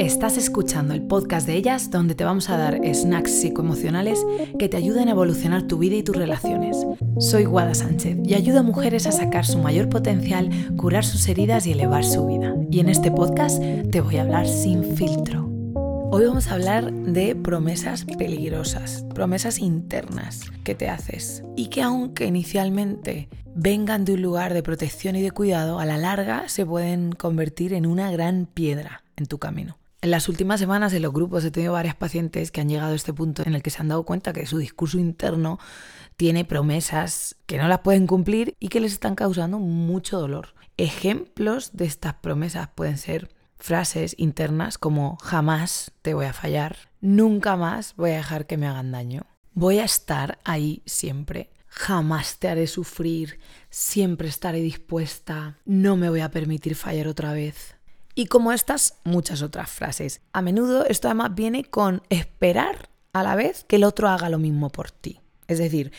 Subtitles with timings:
[0.00, 4.24] Estás escuchando el podcast de ellas donde te vamos a dar snacks psicoemocionales
[4.58, 6.86] que te ayuden a evolucionar tu vida y tus relaciones.
[7.18, 11.66] Soy Guada Sánchez y ayudo a mujeres a sacar su mayor potencial, curar sus heridas
[11.66, 12.56] y elevar su vida.
[12.70, 15.50] Y en este podcast te voy a hablar sin filtro.
[16.10, 22.24] Hoy vamos a hablar de promesas peligrosas, promesas internas que te haces y que aunque
[22.24, 27.12] inicialmente vengan de un lugar de protección y de cuidado, a la larga se pueden
[27.12, 29.79] convertir en una gran piedra en tu camino.
[30.02, 32.96] En las últimas semanas en los grupos he tenido varias pacientes que han llegado a
[32.96, 35.58] este punto en el que se han dado cuenta que su discurso interno
[36.16, 40.54] tiene promesas que no las pueden cumplir y que les están causando mucho dolor.
[40.78, 47.56] Ejemplos de estas promesas pueden ser frases internas como jamás te voy a fallar, nunca
[47.56, 52.48] más voy a dejar que me hagan daño, voy a estar ahí siempre, jamás te
[52.48, 53.38] haré sufrir,
[53.68, 57.76] siempre estaré dispuesta, no me voy a permitir fallar otra vez.
[58.14, 60.20] Y como estas, muchas otras frases.
[60.32, 64.38] A menudo esto además viene con esperar a la vez que el otro haga lo
[64.38, 65.20] mismo por ti.
[65.50, 65.90] Es decir,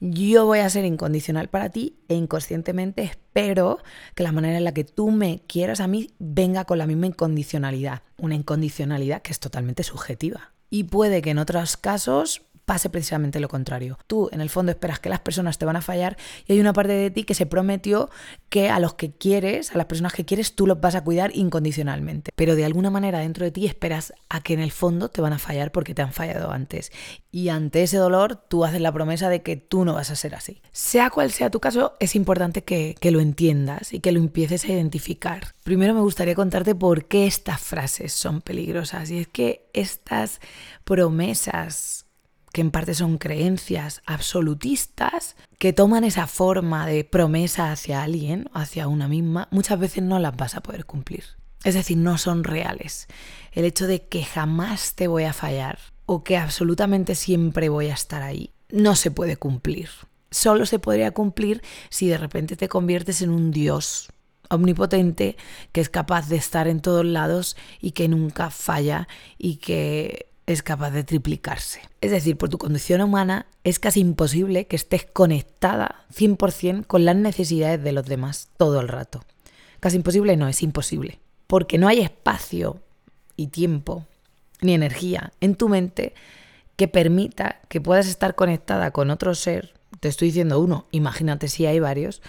[0.00, 3.78] yo voy a ser incondicional para ti e inconscientemente espero
[4.14, 7.06] que la manera en la que tú me quieras a mí venga con la misma
[7.06, 8.02] incondicionalidad.
[8.18, 10.52] Una incondicionalidad que es totalmente subjetiva.
[10.68, 13.98] Y puede que en otros casos pase precisamente lo contrario.
[14.06, 16.74] Tú, en el fondo, esperas que las personas te van a fallar y hay una
[16.74, 18.10] parte de ti que se prometió
[18.50, 21.34] que a los que quieres, a las personas que quieres, tú los vas a cuidar
[21.34, 22.30] incondicionalmente.
[22.36, 25.32] Pero de alguna manera dentro de ti esperas a que en el fondo te van
[25.32, 26.92] a fallar porque te han fallado antes.
[27.32, 30.34] Y ante ese dolor, tú haces la promesa de que tú no vas a ser
[30.34, 30.60] así.
[30.70, 34.64] Sea cual sea tu caso, es importante que, que lo entiendas y que lo empieces
[34.64, 35.54] a identificar.
[35.64, 39.10] Primero me gustaría contarte por qué estas frases son peligrosas.
[39.10, 40.42] Y es que estas
[40.84, 42.04] promesas
[42.60, 49.08] en parte son creencias absolutistas, que toman esa forma de promesa hacia alguien, hacia una
[49.08, 51.24] misma, muchas veces no las vas a poder cumplir.
[51.64, 53.08] Es decir, no son reales.
[53.52, 57.94] El hecho de que jamás te voy a fallar o que absolutamente siempre voy a
[57.94, 59.90] estar ahí, no se puede cumplir.
[60.30, 64.08] Solo se podría cumplir si de repente te conviertes en un dios
[64.50, 65.36] omnipotente
[65.72, 70.62] que es capaz de estar en todos lados y que nunca falla y que es
[70.62, 71.82] capaz de triplicarse.
[72.00, 77.16] Es decir, por tu condición humana es casi imposible que estés conectada 100% con las
[77.16, 79.22] necesidades de los demás todo el rato.
[79.78, 81.18] Casi imposible no, es imposible.
[81.46, 82.80] Porque no hay espacio
[83.36, 84.06] y tiempo
[84.62, 86.14] ni energía en tu mente
[86.76, 89.74] que permita que puedas estar conectada con otro ser.
[90.00, 92.22] Te estoy diciendo uno, imagínate si hay varios,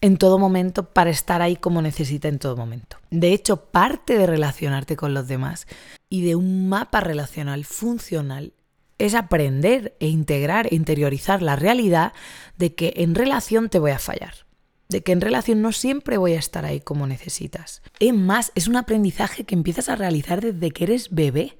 [0.00, 2.98] en todo momento para estar ahí como necesita en todo momento.
[3.10, 5.66] De hecho, parte de relacionarte con los demás
[6.08, 8.52] y de un mapa relacional funcional
[8.98, 12.12] es aprender e integrar e interiorizar la realidad
[12.56, 14.46] de que en relación te voy a fallar,
[14.88, 17.82] de que en relación no siempre voy a estar ahí como necesitas.
[18.00, 21.58] Es más, es un aprendizaje que empiezas a realizar desde que eres bebé.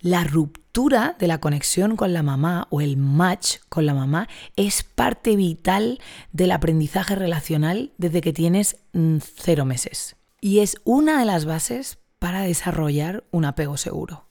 [0.00, 4.82] La ruptura de la conexión con la mamá o el match con la mamá es
[4.82, 6.00] parte vital
[6.32, 10.16] del aprendizaje relacional desde que tienes mm, cero meses.
[10.40, 14.26] Y es una de las bases para desarrollar un apego seguro.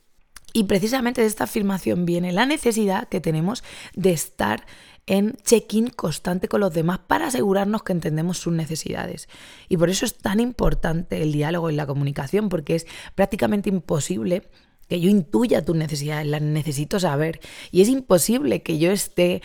[0.54, 4.66] Y precisamente de esta afirmación viene la necesidad que tenemos de estar
[5.08, 9.28] en check-in constante con los demás para asegurarnos que entendemos sus necesidades.
[9.68, 14.50] Y por eso es tan importante el diálogo y la comunicación, porque es prácticamente imposible
[14.88, 17.40] que yo intuya tus necesidades, las necesito saber.
[17.72, 19.42] Y es imposible que yo esté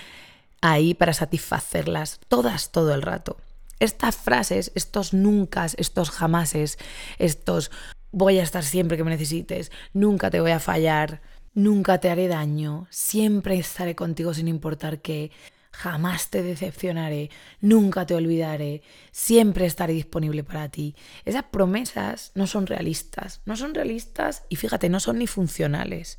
[0.61, 3.37] ahí para satisfacerlas todas todo el rato.
[3.79, 6.79] Estas frases, estos nunca, estos jamases,
[7.19, 7.71] estos
[8.13, 11.23] voy a estar siempre que me necesites, nunca te voy a fallar,
[11.55, 15.31] nunca te haré daño, siempre estaré contigo sin importar qué,
[15.73, 20.95] jamás te decepcionaré, nunca te olvidaré, siempre estaré disponible para ti.
[21.25, 26.19] Esas promesas no son realistas, no son realistas y fíjate, no son ni funcionales,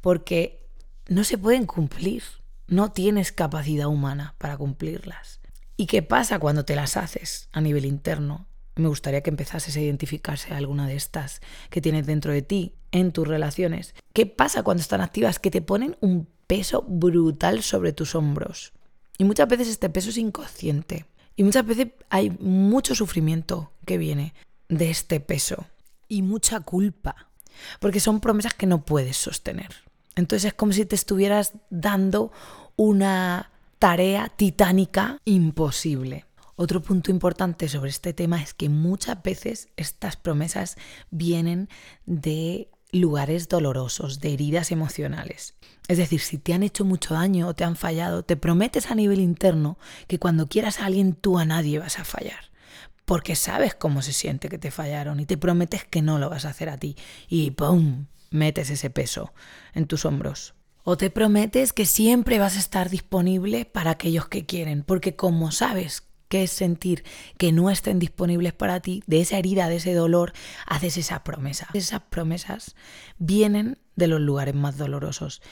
[0.00, 0.68] porque
[1.08, 2.22] no se pueden cumplir,
[2.66, 5.40] no tienes capacidad humana para cumplirlas.
[5.76, 8.46] ¿Y qué pasa cuando te las haces a nivel interno?
[8.76, 11.40] me gustaría que empezases a identificarse alguna de estas
[11.70, 13.94] que tienes dentro de ti, en tus relaciones.
[14.12, 15.38] ¿Qué pasa cuando están activas?
[15.38, 18.72] Que te ponen un peso brutal sobre tus hombros.
[19.18, 21.06] Y muchas veces este peso es inconsciente.
[21.36, 24.34] Y muchas veces hay mucho sufrimiento que viene
[24.68, 25.66] de este peso.
[26.08, 27.28] Y mucha culpa.
[27.80, 29.74] Porque son promesas que no puedes sostener.
[30.14, 32.32] Entonces es como si te estuvieras dando
[32.76, 36.24] una tarea titánica imposible.
[36.56, 40.76] Otro punto importante sobre este tema es que muchas veces estas promesas
[41.10, 41.68] vienen
[42.06, 45.54] de lugares dolorosos, de heridas emocionales.
[45.88, 48.94] Es decir, si te han hecho mucho daño o te han fallado, te prometes a
[48.94, 49.78] nivel interno
[50.08, 52.50] que cuando quieras a alguien tú a nadie vas a fallar.
[53.04, 56.44] porque sabes cómo se siente que te fallaron y te prometes que no lo vas
[56.44, 56.96] a hacer a ti.
[57.28, 58.06] Y ¡pum!
[58.30, 59.32] metes ese peso
[59.74, 60.54] en tus hombros.
[60.82, 65.52] O te prometes que siempre vas a estar disponible para aquellos que quieren, porque como
[65.52, 67.04] sabes que es sentir
[67.38, 70.32] que no estén disponibles para ti, de esa herida, de ese dolor,
[70.66, 71.68] haces esa promesa.
[71.72, 72.74] Esas promesas
[73.18, 75.42] vienen de los lugares más dolorosos.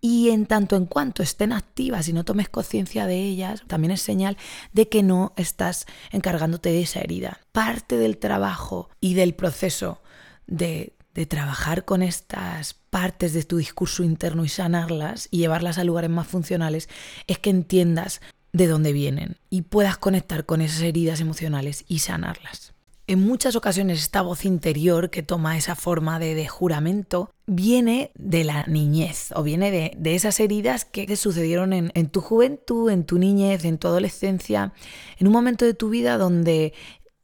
[0.00, 4.02] Y en tanto en cuanto estén activas y no tomes conciencia de ellas, también es
[4.02, 4.36] señal
[4.72, 7.40] de que no estás encargándote de esa herida.
[7.52, 10.02] Parte del trabajo y del proceso
[10.46, 15.84] de, de trabajar con estas partes de tu discurso interno y sanarlas y llevarlas a
[15.84, 16.88] lugares más funcionales
[17.26, 18.20] es que entiendas
[18.52, 22.72] de dónde vienen y puedas conectar con esas heridas emocionales y sanarlas.
[23.08, 28.64] En muchas ocasiones esta voz interior que toma esa forma de, juramento viene de la
[28.64, 33.18] niñez o viene de, esas heridas que te sucedieron en, en tu juventud, en tu
[33.18, 34.72] niñez, en tu adolescencia,
[35.18, 36.74] en un momento de tu vida donde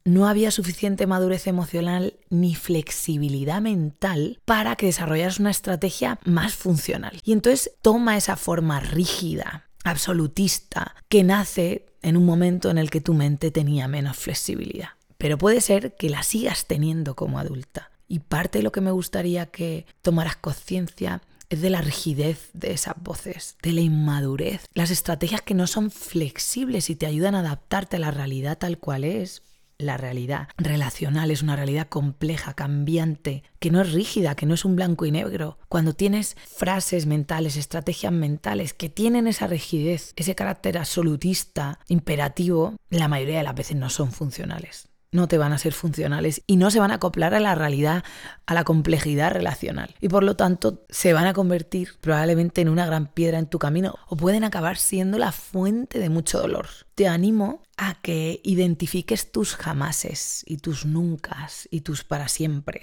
[0.05, 7.19] no había suficiente madurez emocional ni flexibilidad mental para que desarrollaras una estrategia más funcional.
[7.23, 13.01] Y entonces toma esa forma rígida, absolutista que nace en un momento en el que
[13.01, 14.89] tu mente tenía menos flexibilidad.
[15.17, 17.91] Pero puede ser que la sigas teniendo como adulta.
[18.07, 22.71] Y parte de lo que me gustaría que tomaras conciencia es de la rigidez de
[22.73, 27.39] esas voces, de la inmadurez, las estrategias que no son flexibles y te ayudan a
[27.39, 29.43] adaptarte a la realidad tal cual es,
[29.83, 34.65] la realidad relacional es una realidad compleja, cambiante, que no es rígida, que no es
[34.65, 35.57] un blanco y negro.
[35.69, 43.07] Cuando tienes frases mentales, estrategias mentales que tienen esa rigidez, ese carácter absolutista, imperativo, la
[43.07, 46.71] mayoría de las veces no son funcionales no te van a ser funcionales y no
[46.71, 48.03] se van a acoplar a la realidad,
[48.45, 49.95] a la complejidad relacional.
[50.01, 53.59] Y por lo tanto se van a convertir probablemente en una gran piedra en tu
[53.59, 56.67] camino o pueden acabar siendo la fuente de mucho dolor.
[56.95, 62.81] Te animo a que identifiques tus jamases y tus nunca y tus para siempre.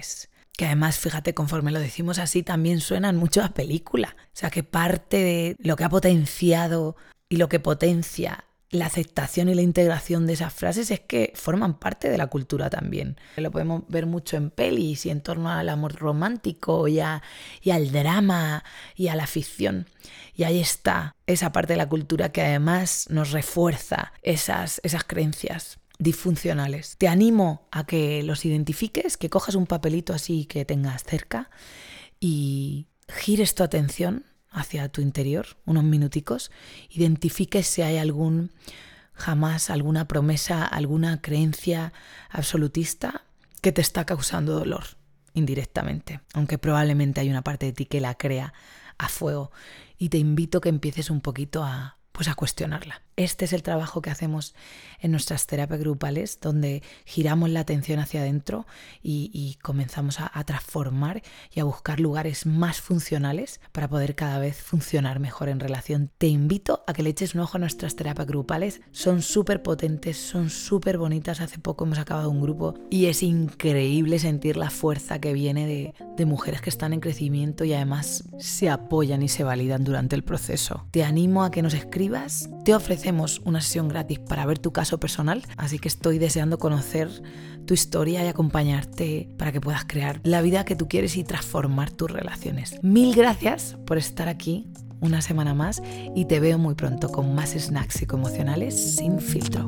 [0.56, 4.16] Que además, fíjate, conforme lo decimos así, también suenan mucho a película.
[4.18, 6.96] O sea, que parte de lo que ha potenciado
[7.28, 11.78] y lo que potencia la aceptación y la integración de esas frases es que forman
[11.78, 13.17] parte de la cultura también.
[13.37, 18.64] Lo podemos ver mucho en pelis y en torno al amor romántico y, al drama
[18.94, 19.87] y a la ficción.
[20.37, 25.81] Y ahí está esa parte de la cultura que además nos refuerza esas, esas creencias
[25.99, 26.96] disfuncionales.
[26.96, 31.50] Te animo a que los identifiques, que cojas un papelito así que tengas cerca
[32.20, 36.50] y gires tu atención hacia tu interior, unos minuticos,
[36.91, 38.50] identifiques si hay algún
[39.14, 41.93] jamás alguna promesa, alguna creencia
[42.31, 43.25] absolutista
[43.61, 44.85] que te está causando dolor
[45.35, 48.52] indirectamente, aunque probablemente hay una parte de ti que la crea
[48.99, 49.52] a fuego
[49.99, 53.02] y te invito que empieces un poquito a pues a cuestionarla.
[53.20, 54.55] Este es el trabajo que hacemos
[54.99, 58.67] en nuestras terapias grupales, donde giramos la atención hacia adentro
[59.02, 61.22] y, comenzamos a, transformar
[61.55, 66.11] y a buscar lugares más funcionales para poder cada vez funcionar mejor en relación.
[66.17, 68.81] Te invito a que le eches un ojo a nuestras terapias grupales.
[68.90, 71.43] Son súper potentes, son súper bonitas.
[71.43, 75.93] Hace poco hemos acabado un grupo y es increíble sentir la fuerza que viene de,
[76.20, 80.87] mujeres que están en crecimiento y además se apoyan y se validan durante el proceso.
[80.90, 82.50] Te animo a que nos escribas.
[82.62, 83.09] Te ofrecemos
[83.44, 87.08] una sesión gratis para ver tu caso personal, así que estoy deseando conocer
[87.66, 91.90] tu historia y acompañarte para que puedas crear la vida que tú quieres y transformar
[91.90, 92.82] tus relaciones.
[92.82, 94.66] Mil gracias por estar aquí
[95.00, 95.82] una semana más
[96.14, 99.66] y te veo muy pronto con más snacks psicoemocionales sin filtro.